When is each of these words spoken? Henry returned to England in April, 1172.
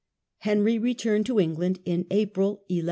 Henry 0.39 0.79
returned 0.79 1.27
to 1.27 1.39
England 1.39 1.79
in 1.85 2.07
April, 2.09 2.53
1172. 2.73 2.79